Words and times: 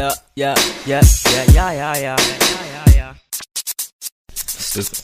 Yeah, 0.00 0.14
yeah, 0.34 0.54
yeah, 0.86 1.02
yeah, 1.26 1.44
yeah, 1.52 1.72
yeah, 1.72 1.96
yeah, 2.00 2.16
yeah, 2.16 2.56
yeah, 2.72 2.94
yeah. 2.96 3.14
Stupid. 4.32 4.96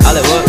Hollywood. 0.00 0.44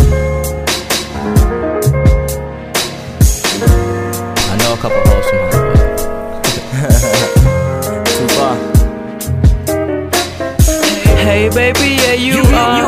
I 4.48 4.56
know 4.56 4.72
a 4.72 4.78
couple 4.80 5.02
hoes 5.04 5.28
from. 5.28 5.42
Too 8.16 8.28
far. 8.38 8.56
Hey 11.26 11.50
baby, 11.50 11.88
yeah 12.00 12.14
you, 12.14 12.36
you 12.36 12.44
are 12.56 12.78
you, 12.78 12.81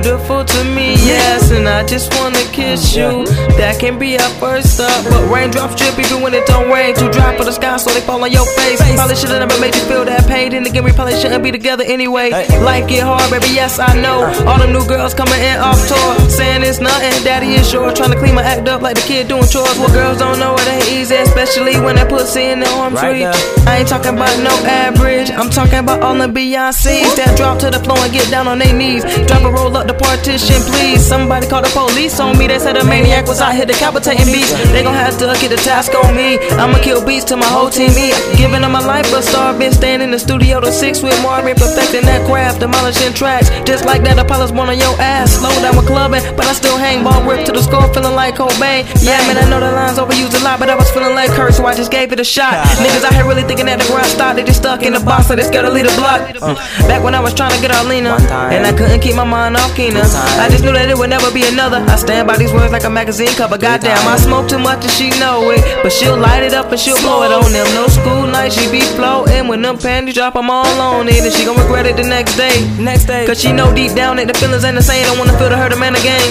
beautiful 0.00 0.44
to 0.44 0.64
me, 0.64 0.94
yes, 1.02 1.50
and 1.50 1.68
I 1.68 1.84
just 1.84 2.14
wanna 2.14 2.42
kiss 2.52 2.94
you. 2.94 3.26
That 3.58 3.78
can 3.80 3.98
be 3.98 4.16
our 4.18 4.30
first 4.38 4.74
stop, 4.74 5.04
but 5.04 5.26
raindrops 5.26 5.74
drip 5.74 5.98
even 5.98 6.22
when 6.22 6.34
it 6.34 6.46
don't 6.46 6.70
rain. 6.70 6.94
Too 6.94 7.10
dry 7.10 7.36
for 7.36 7.44
the 7.44 7.52
sky, 7.52 7.76
so 7.78 7.90
they 7.90 8.00
fall 8.00 8.22
on 8.22 8.30
your 8.30 8.46
face. 8.54 8.78
Probably 8.94 9.16
should've 9.16 9.40
never 9.42 9.58
made 9.60 9.74
you 9.74 9.82
feel 9.90 10.04
that 10.04 10.26
pain. 10.28 10.52
Then 10.52 10.64
again, 10.66 10.84
we 10.84 10.92
probably 10.92 11.18
shouldn't 11.18 11.42
be 11.42 11.50
together 11.50 11.84
anyway. 11.84 12.30
Life 12.62 12.88
get 12.88 13.02
hard, 13.02 13.28
baby, 13.30 13.50
yes 13.54 13.78
I 13.78 14.00
know. 14.00 14.22
Uh. 14.22 14.48
All 14.48 14.58
them 14.58 14.72
new 14.72 14.86
girls 14.86 15.14
coming 15.14 15.40
in 15.42 15.58
off 15.58 15.80
tour, 15.88 16.30
saying 16.30 16.62
it's 16.62 16.78
nothing. 16.78 17.12
Daddy 17.24 17.54
is 17.54 17.68
sure 17.68 17.90
trying 17.92 18.12
to 18.12 18.18
clean 18.18 18.34
my 18.34 18.42
act 18.42 18.68
up 18.68 18.82
like 18.82 18.94
the 18.94 19.02
kid 19.02 19.26
doing 19.26 19.48
chores. 19.50 19.78
What 19.78 19.92
girls 19.92 20.18
don't 20.18 20.38
know 20.38 20.54
it 20.54 20.68
ain't 20.68 20.88
easy, 20.94 21.16
especially 21.16 21.74
when 21.80 21.96
that 21.96 22.08
pussy 22.08 22.54
in 22.54 22.60
the 22.60 22.70
arms 22.78 23.02
reach. 23.02 23.34
I 23.66 23.78
ain't 23.82 23.88
talking 23.88 24.14
about 24.14 24.30
no 24.38 24.54
average, 24.64 25.30
I'm 25.30 25.50
talking 25.50 25.80
about 25.80 26.02
all 26.02 26.14
the 26.14 26.28
Beyonce's 26.28 27.16
that 27.16 27.36
drop 27.36 27.58
to 27.60 27.70
the 27.70 27.80
floor 27.82 27.98
and 27.98 28.12
get 28.12 28.30
down 28.30 28.46
on 28.46 28.58
their 28.58 28.72
knees. 28.72 29.02
Drop 29.26 29.42
a 29.42 29.50
roll 29.50 29.76
up 29.76 29.87
the 29.88 29.96
partition, 29.96 30.60
please. 30.68 31.00
Somebody 31.00 31.48
call 31.48 31.62
the 31.64 31.72
police 31.72 32.20
on 32.20 32.36
me. 32.36 32.46
They 32.46 32.60
said 32.60 32.76
a 32.76 32.84
maniac 32.84 33.26
was 33.26 33.40
out 33.40 33.56
here 33.56 33.64
decapitating 33.64 34.28
beats. 34.28 34.52
They 34.70 34.84
gon' 34.84 34.94
have 34.94 35.16
to 35.18 35.26
get 35.40 35.48
the 35.48 35.56
task 35.64 35.96
on 35.96 36.14
me. 36.14 36.38
I'ma 36.60 36.78
kill 36.78 37.04
beats 37.04 37.24
to 37.32 37.36
my 37.36 37.48
whole 37.48 37.70
team. 37.70 37.90
Me 37.96 38.12
giving 38.36 38.60
them 38.60 38.72
my 38.72 38.84
life, 38.84 39.08
but 39.10 39.24
Been 39.58 39.72
Staying 39.72 40.02
in 40.02 40.10
the 40.10 40.18
studio 40.18 40.60
to 40.60 40.70
six 40.70 41.02
with 41.02 41.16
Marvin, 41.22 41.56
perfecting 41.56 42.04
that 42.04 42.28
craft, 42.28 42.60
demolishing 42.60 43.14
tracks. 43.14 43.48
Just 43.64 43.84
like 43.84 44.04
that, 44.04 44.18
Apollo's 44.18 44.52
born 44.52 44.68
on 44.68 44.78
your 44.78 44.94
ass. 45.00 45.32
Slow 45.40 45.50
down 45.64 45.76
with 45.76 45.86
clubbing, 45.86 46.22
but 46.36 46.44
I 46.44 46.52
still 46.52 46.76
hang 46.76 47.02
ball 47.02 47.24
rip 47.24 47.46
to 47.46 47.52
the 47.52 47.62
score, 47.62 47.88
feeling 47.94 48.14
like 48.14 48.36
Cobain. 48.36 48.84
Yeah, 49.00 49.18
man, 49.24 49.40
I 49.40 49.48
know 49.48 49.60
the 49.60 49.72
lines 49.72 49.96
overused 49.96 50.36
a 50.36 50.44
lot, 50.44 50.60
but 50.60 50.68
I 50.68 50.76
was 50.76 50.90
feeling 50.90 51.14
like 51.14 51.30
Kurt, 51.32 51.54
so 51.54 51.64
I 51.64 51.74
just 51.74 51.90
gave 51.90 52.12
it 52.12 52.20
a 52.20 52.24
shot. 52.24 52.52
Niggas 52.84 53.04
out 53.04 53.14
here 53.14 53.26
really 53.26 53.44
thinking 53.48 53.66
that 53.66 53.80
the 53.80 53.88
ground 53.88 54.06
stopped. 54.12 54.36
They 54.36 54.44
just 54.44 54.60
stuck 54.60 54.82
in 54.82 54.92
the 54.92 55.00
box, 55.00 55.28
so 55.28 55.36
they 55.36 55.44
scared 55.48 55.64
to 55.64 55.72
leave 55.72 55.88
the 55.88 55.96
block. 55.96 56.20
Uh, 56.36 56.54
back 56.84 57.02
when 57.02 57.14
I 57.14 57.20
was 57.20 57.32
trying 57.32 57.54
to 57.54 57.60
get 57.60 57.72
Arlena. 57.72 58.20
And 58.52 58.66
I 58.66 58.72
couldn't 58.76 59.00
keep 59.00 59.14
my 59.14 59.24
mind 59.24 59.56
off 59.56 59.77
I 59.78 60.50
just 60.50 60.64
knew 60.66 60.74
that 60.74 60.90
it 60.90 60.98
would 60.98 61.08
never 61.08 61.30
be 61.30 61.46
another. 61.46 61.78
I 61.86 61.94
stand 61.94 62.26
by 62.26 62.36
these 62.36 62.52
words 62.52 62.72
like 62.74 62.82
a 62.82 62.90
magazine 62.90 63.30
cover. 63.38 63.56
Goddamn, 63.56 63.94
I 64.10 64.18
smoke 64.18 64.50
too 64.50 64.58
much 64.58 64.82
and 64.82 64.90
she 64.90 65.14
know 65.22 65.54
it. 65.54 65.62
But 65.86 65.92
she'll 65.92 66.18
light 66.18 66.42
it 66.42 66.52
up 66.52 66.74
and 66.74 66.80
she'll 66.80 66.98
blow 66.98 67.22
it 67.22 67.30
on 67.30 67.52
them. 67.54 67.62
No 67.78 67.86
school 67.86 68.26
night, 68.26 68.50
she 68.50 68.66
be 68.74 68.82
floating. 68.98 69.46
When 69.46 69.62
them 69.62 69.78
panties 69.78 70.14
drop, 70.18 70.34
I'm 70.34 70.50
all 70.50 70.66
on 70.82 71.06
it. 71.06 71.22
And 71.22 71.32
she 71.32 71.44
gon' 71.44 71.56
regret 71.56 71.86
it 71.86 71.94
the 71.94 72.02
next 72.02 72.34
day. 72.34 72.58
Next 72.82 73.06
day. 73.06 73.24
Cause 73.24 73.40
she 73.40 73.52
know 73.52 73.72
deep 73.72 73.94
down 73.94 74.16
that 74.16 74.26
the 74.26 74.34
feelings 74.34 74.64
ain't 74.64 74.74
the 74.74 74.82
same. 74.82 75.06
Don't 75.06 75.16
wanna 75.16 75.38
feel 75.38 75.48
to 75.48 75.56
hurt 75.56 75.72
a 75.72 75.78
man 75.78 75.94
again. 75.94 76.26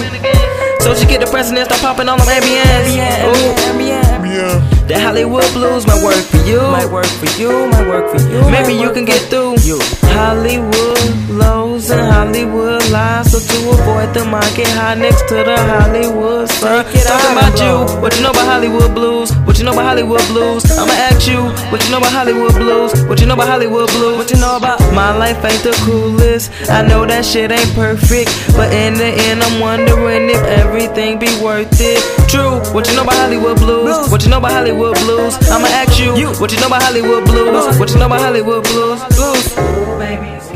So 0.83 0.93
she 0.93 1.07
get 1.07 1.21
depressed 1.21 1.55
and 1.55 1.63
start 1.63 1.79
popping 1.79 2.09
all 2.09 2.17
them 2.17 2.27
Ambiens. 2.27 2.83
Ooh. 3.31 4.06
That 4.87 5.01
Hollywood 5.01 5.49
blues 5.53 5.87
might 5.87 6.03
work 6.03 6.21
for 6.29 6.37
you. 6.45 6.61
Might 6.61 6.89
work 6.89 7.07
for 7.07 7.25
you, 7.41 7.49
might 7.73 7.87
work 7.87 8.05
for 8.13 8.21
you. 8.29 8.41
Maybe 8.51 8.73
you 8.73 8.91
can 8.93 9.05
get 9.05 9.21
through. 9.29 9.57
You. 9.65 9.79
Hollywood 10.13 11.29
lows 11.29 11.89
and 11.89 12.01
Hollywood 12.01 12.87
lies. 12.89 13.31
So 13.31 13.39
to 13.39 13.57
avoid 13.71 14.13
them, 14.13 14.33
I 14.33 14.45
get 14.55 14.69
high 14.69 14.95
next 14.95 15.27
to 15.29 15.35
the 15.43 15.57
Hollywood 15.57 16.49
sun. 16.49 16.85
Talking 16.85 17.33
about 17.33 17.57
you, 17.59 18.01
what 18.01 18.15
you 18.15 18.21
know 18.23 18.29
about 18.29 18.45
Hollywood 18.45 18.93
blues? 18.93 19.31
What 19.57 19.65
you 19.65 19.73
know 19.73 19.73
about 19.73 19.85
Hollywood 19.97 20.27
blues? 20.27 20.69
I'ma 20.69 20.93
ask 21.09 21.27
you, 21.27 21.41
what 21.71 21.83
you 21.83 21.89
know 21.89 21.97
about 21.97 22.11
Hollywood 22.13 22.53
blues? 22.53 22.93
What 23.09 23.19
you 23.19 23.25
know 23.25 23.33
about 23.33 23.47
Hollywood 23.47 23.89
blues? 23.89 24.15
What 24.15 24.29
you 24.29 24.37
know 24.37 24.55
about 24.55 24.79
my 24.93 25.17
life 25.17 25.43
ain't 25.43 25.63
the 25.63 25.73
coolest. 25.81 26.51
I 26.69 26.85
know 26.85 27.07
that 27.07 27.25
shit 27.25 27.49
ain't 27.51 27.73
perfect, 27.73 28.29
but 28.53 28.71
in 28.71 28.93
the 28.93 29.09
end, 29.25 29.41
I'm 29.41 29.59
wondering 29.59 30.29
if 30.29 30.43
everything 30.61 31.17
be 31.17 31.33
worth 31.41 31.73
it. 31.81 31.97
True, 32.29 32.61
what 32.71 32.87
you 32.87 32.93
know 32.93 33.01
about 33.01 33.15
Hollywood 33.17 33.57
blues? 33.57 34.11
What 34.11 34.23
you 34.23 34.29
know 34.29 34.37
about 34.37 34.51
Hollywood 34.51 34.93
blues. 34.99 35.33
I'ma 35.49 35.65
ask 35.73 35.97
you, 35.97 36.13
what 36.37 36.53
you 36.53 36.61
know 36.61 36.67
about 36.67 36.83
Hollywood 36.83 37.25
blues? 37.25 37.79
What 37.79 37.89
you 37.89 37.97
know 37.97 38.05
about 38.05 38.21
Hollywood 38.21 38.63
blues? 38.63 39.01
Blues. 39.17 39.57
Ooh, 39.57 39.97
baby, 39.97 40.37
it's 40.37 40.53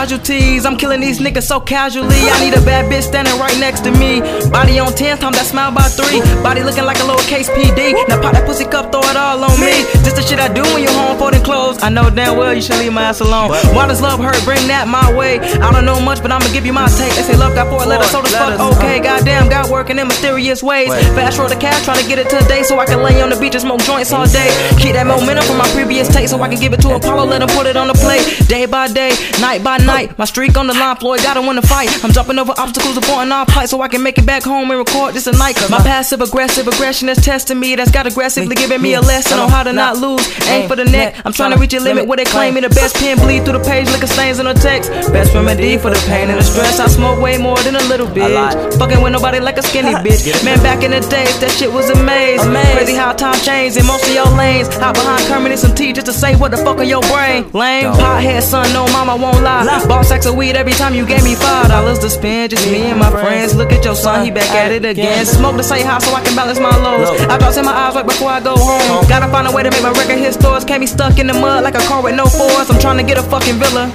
casualties. 0.00 0.64
I'm 0.64 0.78
killing 0.78 1.00
these 1.00 1.20
niggas 1.20 1.42
so 1.42 1.60
casually. 1.60 2.24
I 2.32 2.40
need 2.40 2.56
a 2.56 2.64
bad 2.64 2.88
bitch 2.90 3.04
standing 3.04 3.36
right 3.36 3.52
next 3.60 3.84
to 3.84 3.90
me. 3.92 4.24
Body 4.48 4.78
on 4.80 4.96
10, 4.96 5.18
time 5.18 5.36
that 5.36 5.44
smile 5.44 5.72
by 5.76 5.92
3. 5.92 6.24
Body 6.40 6.64
looking 6.64 6.88
like 6.88 6.96
a 6.96 7.04
lowercase 7.04 7.52
PD. 7.52 7.92
Now 8.08 8.16
pop 8.16 8.32
that 8.32 8.48
pussy 8.48 8.64
cup, 8.64 8.88
throw 8.88 9.04
it 9.04 9.16
all 9.16 9.44
on 9.44 9.60
me. 9.60 9.84
This 10.00 10.16
the 10.16 10.24
shit 10.24 10.40
I 10.40 10.48
do 10.48 10.64
when 10.72 10.80
you're 10.80 10.96
home 10.96 11.20
folding 11.20 11.44
clothes. 11.44 11.84
I 11.84 11.90
know 11.90 12.08
damn 12.08 12.38
well 12.40 12.54
you 12.54 12.62
should 12.62 12.80
leave 12.80 12.94
my 12.96 13.12
ass 13.12 13.20
alone. 13.20 13.52
Why 13.76 13.84
does 13.92 14.00
love 14.00 14.24
hurt? 14.24 14.40
Bring 14.48 14.64
that 14.72 14.88
my 14.88 15.04
way. 15.12 15.36
I 15.60 15.68
don't 15.68 15.84
know 15.84 16.00
much, 16.00 16.24
but 16.24 16.32
I'ma 16.32 16.48
give 16.48 16.64
you 16.64 16.72
my 16.72 16.88
take. 16.96 17.12
They 17.12 17.28
say 17.28 17.36
love 17.36 17.52
got 17.52 17.68
four 17.68 17.84
letters, 17.84 18.08
so 18.08 18.22
the 18.24 18.32
fuck 18.32 18.56
okay. 18.80 19.04
Goddamn, 19.04 19.52
got 19.52 19.68
working 19.68 19.98
in 20.00 20.08
mysterious 20.08 20.62
ways. 20.62 20.88
Fast 21.12 21.36
road 21.36 21.52
the 21.52 21.60
cash, 21.60 21.84
trying 21.84 22.00
to 22.00 22.08
get 22.08 22.16
it 22.16 22.32
today 22.32 22.62
so 22.64 22.80
I 22.80 22.86
can 22.86 23.04
lay 23.04 23.20
on 23.20 23.28
the 23.28 23.36
beach 23.36 23.52
and 23.52 23.60
smoke 23.68 23.84
joints 23.84 24.16
all 24.16 24.24
day. 24.24 24.48
Keep 24.80 24.96
that 24.96 25.04
momentum 25.06 25.44
from 25.44 25.58
my 25.60 25.68
previous 25.76 26.08
take 26.08 26.28
so 26.28 26.40
I 26.40 26.48
can 26.48 26.58
give 26.58 26.72
it 26.72 26.80
to 26.88 26.96
Apollo, 26.96 27.28
let 27.28 27.44
him 27.44 27.52
put 27.52 27.66
it 27.68 27.76
on 27.76 27.88
the 27.92 27.98
plate. 28.00 28.24
Day 28.48 28.64
by 28.64 28.88
day, 28.88 29.12
night 29.44 29.60
by 29.62 29.76
night. 29.76 29.89
My 29.90 30.24
streak 30.24 30.56
on 30.56 30.68
the 30.68 30.74
line, 30.74 30.96
Floyd 30.96 31.18
gotta 31.22 31.40
win 31.40 31.56
the 31.56 31.62
fight. 31.66 31.90
I'm 32.04 32.12
jumping 32.12 32.38
over 32.38 32.54
obstacles, 32.56 32.96
avoiding 32.96 33.32
all 33.32 33.44
fights 33.46 33.70
so 33.72 33.80
I 33.82 33.88
can 33.88 34.02
make 34.02 34.18
it 34.18 34.26
back 34.26 34.44
home 34.44 34.70
and 34.70 34.78
record 34.78 35.14
this 35.14 35.26
a 35.26 35.32
night. 35.32 35.56
My 35.68 35.78
passive 35.78 36.20
aggressive 36.20 36.68
aggression 36.68 37.08
is 37.08 37.18
testing 37.18 37.58
me. 37.58 37.74
That's 37.74 37.90
got 37.90 38.06
aggressively 38.06 38.54
giving 38.54 38.80
me 38.80 38.94
a 38.94 39.00
lesson 39.00 39.40
on 39.40 39.50
how 39.50 39.64
to 39.64 39.72
not 39.72 39.96
lose. 39.96 40.22
Aim 40.48 40.68
for 40.68 40.76
the 40.76 40.84
neck. 40.84 41.16
I'm 41.24 41.32
trying 41.32 41.52
to 41.52 41.58
reach 41.58 41.74
a 41.74 41.80
limit 41.80 42.06
where 42.06 42.16
they 42.16 42.24
claim 42.24 42.54
me 42.54 42.60
the 42.60 42.68
best 42.68 42.94
pen 42.96 43.18
bleed 43.18 43.44
through 43.44 43.58
the 43.58 43.64
page, 43.64 43.88
liquor 43.90 44.06
stains 44.06 44.38
in 44.38 44.46
the 44.46 44.54
text. 44.54 44.90
Best 45.12 45.34
remedy 45.34 45.76
for 45.76 45.90
the 45.90 46.00
pain 46.06 46.30
and 46.30 46.38
the 46.38 46.44
stress. 46.44 46.78
I 46.78 46.86
smoke 46.86 47.20
way 47.20 47.36
more 47.36 47.58
than 47.58 47.74
a 47.74 47.82
little 47.88 48.06
bitch. 48.06 48.78
Fucking 48.78 49.02
with 49.02 49.12
nobody 49.12 49.40
like 49.40 49.58
a 49.58 49.62
skinny 49.62 49.92
bitch. 50.06 50.44
Man, 50.44 50.62
back 50.62 50.84
in 50.84 50.92
the 50.92 51.00
days, 51.00 51.38
that 51.40 51.50
shit 51.50 51.72
was 51.72 51.90
amazing. 51.90 52.52
Crazy 52.52 52.94
how 52.94 53.12
time 53.12 53.34
changed 53.40 53.76
in 53.76 53.86
most 53.86 54.06
of 54.06 54.14
your 54.14 54.28
lanes. 54.36 54.68
Hop 54.76 54.94
behind 54.94 55.26
Kermit 55.26 55.50
and 55.52 55.60
some 55.60 55.74
tea 55.74 55.92
just 55.92 56.06
to 56.06 56.12
say 56.12 56.36
what 56.36 56.52
the 56.52 56.58
fuck 56.58 56.78
on 56.78 56.86
your 56.86 57.02
brain. 57.10 57.50
Lame, 57.52 57.90
pothead 57.98 58.42
son, 58.42 58.72
no 58.72 58.86
mama 58.92 59.16
won't 59.16 59.42
lie. 59.42 59.79
Ball 59.88 60.04
sacks 60.04 60.26
of 60.26 60.36
weed 60.36 60.56
every 60.56 60.72
time 60.72 60.94
you 60.94 61.04
gave 61.06 61.24
me 61.24 61.34
five 61.34 61.68
dollars 61.68 61.98
to 62.00 62.10
spend. 62.10 62.50
Just 62.50 62.66
me 62.70 62.82
and 62.90 62.98
my 62.98 63.10
friends. 63.10 63.54
Look 63.54 63.72
at 63.72 63.84
your 63.84 63.94
son, 63.94 64.24
he 64.24 64.30
back 64.30 64.50
at 64.50 64.72
it 64.72 64.84
again. 64.84 65.24
Smoke 65.26 65.56
the 65.56 65.62
same 65.62 65.84
house 65.86 66.04
so 66.04 66.14
I 66.14 66.22
can 66.22 66.34
balance 66.36 66.58
my 66.60 66.74
lows. 66.76 67.08
I 67.28 67.38
drops 67.38 67.56
in 67.56 67.64
my 67.64 67.72
eyes 67.72 67.94
right 67.94 68.06
before 68.06 68.28
I 68.30 68.40
go 68.40 68.54
home. 68.56 69.08
Gotta 69.08 69.28
find 69.30 69.46
a 69.48 69.52
way 69.52 69.62
to 69.62 69.70
make 69.70 69.82
my 69.82 69.90
record 69.92 70.18
hit 70.18 70.34
stores. 70.34 70.64
Can't 70.64 70.80
be 70.80 70.86
stuck 70.86 71.18
in 71.18 71.26
the 71.26 71.34
mud 71.34 71.64
like 71.64 71.74
a 71.74 71.84
car 71.88 72.02
with 72.02 72.14
no 72.14 72.26
force. 72.26 72.70
I'm 72.70 72.78
trying 72.80 72.98
to 72.98 73.04
get 73.04 73.18
a 73.18 73.22
fucking 73.22 73.56
villa. 73.58 73.90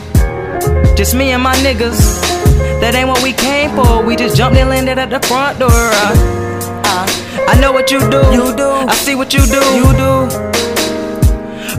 Just 0.95 1.13
me 1.16 1.31
and 1.31 1.44
my 1.44 1.56
niggas. 1.57 2.00
That 2.81 2.94
ain't 2.95 3.07
what 3.07 3.22
we 3.24 3.31
came 3.34 3.72
for. 3.75 4.03
We 4.03 4.16
just 4.16 4.35
jumped 4.35 4.57
and 4.57 4.69
landed 4.69 4.97
at 4.97 5.09
the 5.09 5.19
front 5.28 5.59
door. 5.59 5.69
I, 5.72 6.12
I, 6.84 7.56
I 7.56 7.59
know 7.59 7.72
what 7.72 7.91
you 7.91 8.00
do. 8.00 8.22
You 8.34 8.56
do. 8.56 8.69
I 8.69 8.94
see 8.95 9.16
what 9.16 9.34
you 9.34 9.45
do. 9.45 9.62
You 9.75 9.94
do. 9.95 10.55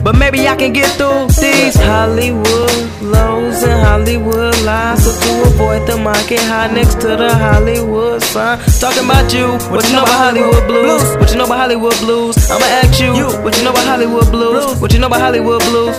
But 0.03 0.15
maybe 0.15 0.47
I 0.47 0.55
can 0.55 0.73
get 0.73 0.89
through 0.97 1.27
these 1.41 1.75
Hollywood 1.75 2.71
lows 3.01 3.63
and 3.63 3.79
Hollywood 3.85 4.55
lies. 4.63 5.03
So 5.03 5.11
to 5.11 5.49
avoid 5.49 5.87
them, 5.87 6.07
I 6.07 6.15
get 6.27 6.41
high 6.41 6.71
next 6.73 7.01
to 7.01 7.07
the 7.15 7.33
Hollywood 7.33 8.21
sign. 8.23 8.59
Talking 8.79 9.05
about 9.05 9.33
you, 9.33 9.47
what 9.71 9.83
you 9.87 9.93
know 9.93 10.03
about 10.03 10.31
Hollywood 10.31 10.67
blues? 10.67 11.03
What 11.17 11.31
you 11.31 11.37
know 11.37 11.45
about 11.45 11.59
Hollywood 11.59 11.97
blues? 11.99 12.35
I'ma 12.49 12.65
ask 12.65 12.99
you, 13.01 13.11
what 13.43 13.57
you 13.57 13.63
know 13.63 13.71
about 13.71 13.85
Hollywood 13.85 14.31
blues? 14.31 14.79
What 14.79 14.93
you 14.93 14.99
know 14.99 15.07
about 15.07 15.21
Hollywood 15.21 15.61
blues? 15.63 15.95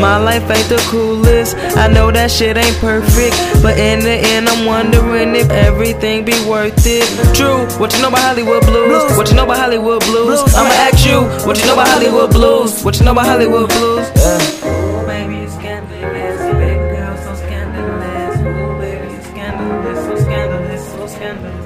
My 0.00 0.16
life 0.16 0.48
ain't 0.50 0.68
the 0.68 0.80
coolest. 0.88 1.56
I 1.76 1.86
know 1.88 2.10
that 2.10 2.30
shit 2.30 2.56
ain't 2.56 2.76
perfect. 2.78 3.36
But 3.62 3.78
in 3.78 4.00
the 4.00 4.16
end, 4.32 4.48
I'm 4.48 4.64
wondering 4.64 5.36
if 5.36 5.50
everything 5.50 6.24
be 6.24 6.32
worth 6.48 6.86
it. 6.86 7.04
True, 7.36 7.66
what 7.78 7.92
you 7.94 8.00
know 8.00 8.08
about 8.08 8.20
Hollywood 8.20 8.64
blues? 8.64 9.16
What 9.16 9.28
you 9.28 9.36
know 9.36 9.44
about 9.44 9.58
Hollywood 9.58 10.00
blues? 10.04 10.40
I'ma 10.54 10.70
ask 10.88 11.06
you, 11.06 11.20
what 11.46 11.60
you 11.60 11.66
know 11.66 11.74
about 11.74 11.88
Hollywood 11.88 12.30
blues? 12.32 12.82
What 12.82 12.98
you 12.98 13.04
know 13.04 13.12
about 13.12 13.26
Hollywood 13.26 13.68
blues? 13.68 14.08
Ooh, 14.08 15.06
baby, 15.06 15.44
it's 15.44 15.54
scandalous. 15.54 16.40
Baby 16.40 16.96
girl, 16.96 17.16
so 17.20 17.34
scandalous. 17.34 18.40
Ooh, 18.40 18.80
baby, 18.80 19.14
it's 19.14 19.26
scandalous. 19.28 19.98
So 20.06 20.24
scandalous, 20.24 20.82
so 20.92 21.06
scandalous. 21.06 21.59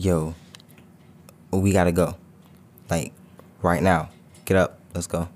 Yo, 0.00 0.34
we 1.50 1.72
gotta 1.72 1.92
go. 1.92 2.16
Like, 2.88 3.12
right 3.62 3.82
now. 3.82 4.10
Get 4.46 4.56
up. 4.56 4.78
Let's 4.94 5.06
go. 5.06 5.28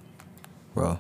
Bro. 0.75 0.99